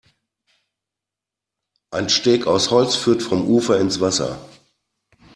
Ein 1.91 2.09
Steg 2.09 2.47
aus 2.47 2.71
Holz 2.71 2.95
führt 2.95 3.21
vom 3.21 3.45
Ufer 3.47 3.79
ins 3.79 3.99
Wasser. 4.01 4.43